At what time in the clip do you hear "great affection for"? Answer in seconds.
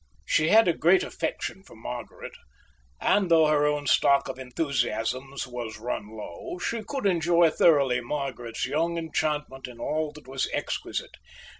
0.73-1.75